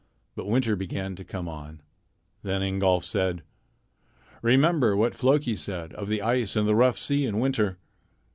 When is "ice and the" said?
6.23-6.73